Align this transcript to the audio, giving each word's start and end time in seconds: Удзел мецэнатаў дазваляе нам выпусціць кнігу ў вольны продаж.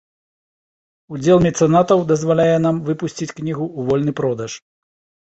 Удзел 1.17 1.43
мецэнатаў 1.47 2.03
дазваляе 2.13 2.57
нам 2.67 2.83
выпусціць 2.91 3.31
кнігу 3.37 3.65
ў 3.77 3.89
вольны 3.93 4.11
продаж. 4.25 4.51